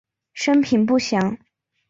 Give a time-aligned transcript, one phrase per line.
[0.33, 1.37] 生平不详。